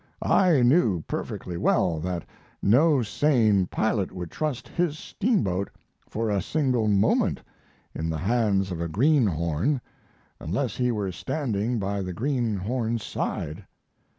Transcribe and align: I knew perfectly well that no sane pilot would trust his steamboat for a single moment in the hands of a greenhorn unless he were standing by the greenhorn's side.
I 0.23 0.63
knew 0.63 1.01
perfectly 1.01 1.57
well 1.57 1.99
that 1.99 2.25
no 2.59 3.03
sane 3.03 3.67
pilot 3.67 4.11
would 4.11 4.31
trust 4.31 4.67
his 4.67 4.97
steamboat 4.97 5.69
for 6.09 6.31
a 6.31 6.41
single 6.41 6.87
moment 6.87 7.39
in 7.93 8.09
the 8.09 8.17
hands 8.17 8.71
of 8.71 8.81
a 8.81 8.87
greenhorn 8.87 9.79
unless 10.39 10.75
he 10.75 10.91
were 10.91 11.11
standing 11.11 11.77
by 11.77 12.01
the 12.01 12.13
greenhorn's 12.13 13.03
side. 13.05 13.63